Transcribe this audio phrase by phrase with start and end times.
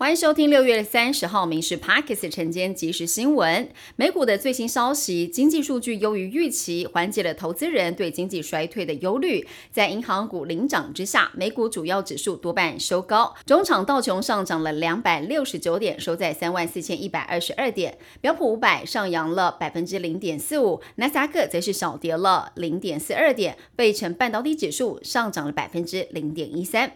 [0.00, 3.64] 欢迎收听六月三十号《民事 Parkes 晨间即时新闻》。
[3.96, 9.44] 美股的最新消息，经济数据优于预期，缓解了投资人对经济衰退的忧虑。
[9.72, 13.34] 在银行股领涨之下，美股主要指数多半收高。
[13.44, 17.98] 中场道琼上涨了两百六十九点，收在三万四千一百二十二点。
[18.20, 23.58] 标普五百上扬了百分之零点四五，纳斯达克则是小跌了零点四二点。
[23.76, 26.92] 费城半导体指数上涨了百分之零点一三。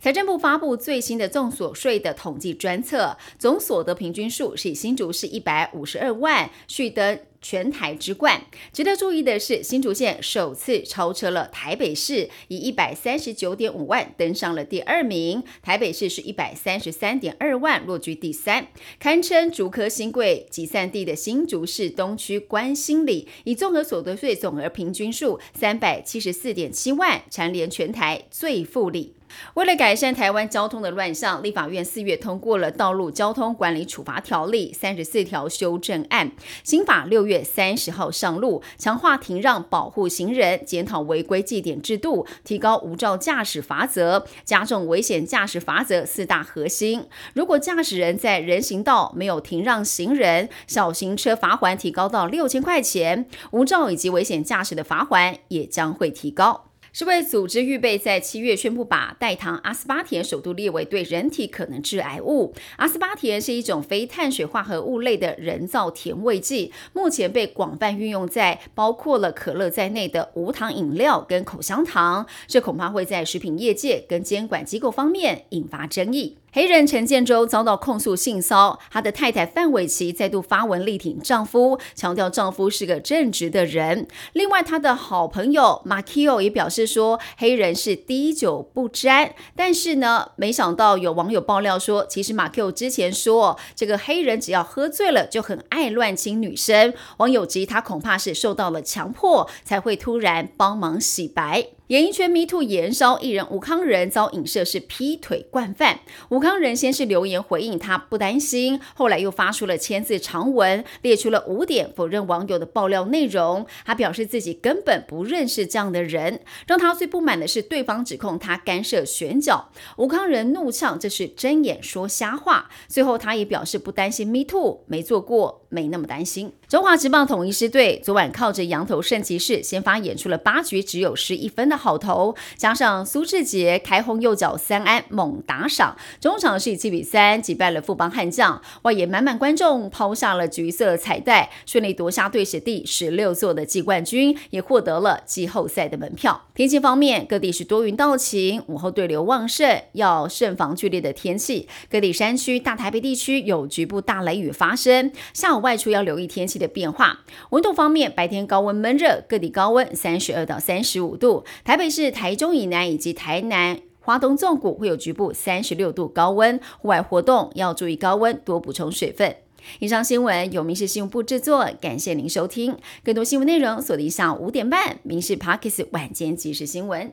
[0.00, 8.44] 财政部发布最新的综所税的统计专册，总所得平均数是以新竹市一百五十二万，续登全台之冠。
[8.72, 15.42] 值得注意的是，新竹县首次超车了台北市，以一百三十九点五万登上了第二名。
[15.60, 18.68] 台北市是一百三十三点二万，落居第三，
[19.00, 29.14] 堪称竹科新贵集散地的新竹市东区关心里，以综合所得税总额平均数三百七十四点七万，蝉联全台最富里。
[29.54, 36.32] 为了改善台湾交通的乱象，立法院四月通过了《道路交通管理处罚条例》三十四条修正案，
[36.64, 47.06] 新法六月三十号上路，强化停让保护行人，检讨违规记点制度，提高无照驾驶罚则，加重危险驾驶罚则四大核心。
[47.34, 56.71] 如果驾驶人在人行道没有停让行人，小型车罚款提高到六千块钱，无照以及危险驾驶的罚款也将会提高。
[56.94, 62.52] 世卫组织预备在七月宣布把代糖阿斯巴甜首度列为对人体可能致癌物。
[62.76, 76.36] 阿斯巴甜是一种非碳水化合物类的人造甜味剂，目前被广泛运用在包括了可乐在内的无糖饮料跟口香糖，这恐怕会在食品业界跟监管机构方面引发争议。
[76.54, 84.06] 黑人陈建州遭到控诉性骚他的太太范玮琪再度发文力挺丈夫，强调丈夫是个正直的人。
[84.34, 89.34] 另外，他的好朋友马 k i 也表示说，黑人是滴酒不沾。
[89.56, 96.94] 但是呢，没想到有网友爆料说，其实马 Q 之前说这个黑人只要喝醉了就很爱乱亲女生。
[97.18, 101.68] 网友及他恐怕是受到了强迫，才会突然帮忙洗白。
[101.92, 106.00] 演艺圈 Me Too 延烧，艺人吴康仁遭影射是劈腿惯犯。
[106.30, 113.66] 吴康仁先是留言回应他不担心，后来又发出了签字长文，列出了五点否认网友的爆料内容。
[113.84, 116.40] 他表示自己根本不认识这样的人。
[116.66, 119.68] 让他最不满的是对方指控他干涉选角。
[119.98, 122.70] 吴康仁怒呛这是睁眼说瞎话。
[122.88, 126.54] 最后他也表示不担心 Me Too，没做过，没那么担心。
[126.66, 131.81] 中华职棒统一师队昨晚靠着羊头圣骑士先发演出了八局只有失一分的。
[131.82, 146.42] 好投，加上苏志杰开轰右脚三安猛打赏，中场是以七比三击败了富邦悍将，外野满满观众抛下了橘色彩带，顺利夺下队史第十六座的季冠军，也获得了季后赛的门票。
[146.54, 151.68] 天气方面，各地是多云到晴，午后对流旺盛，要慎防剧烈的天气。
[151.90, 157.20] 各地山区、大台北地区有局部大雷雨发生，下午外出要留意天气的变化。
[157.50, 161.44] 温度方面，白天高温闷热，各地高温三十二到三十五度。
[161.64, 169.34] 台台北市、台中以南以及台南、华东纵谷会有局部三十六度高温，户外活动要注意高温，多补充水分。
[169.78, 172.76] 以上新闻由民事新闻部制作，感谢您收听。
[173.02, 177.06] 更多新闻内容锁定上午五点半《民事 Parkes 晚间即时新闻》。